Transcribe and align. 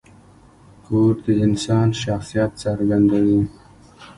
کور 0.85 1.13
د 1.23 1.27
انسان 1.45 1.87
شخصیت 2.03 2.51
څرګندوي. 2.63 3.41